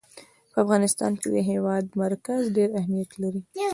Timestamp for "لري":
3.21-3.41